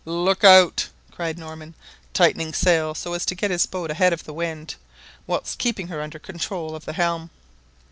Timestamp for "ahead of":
3.91-4.23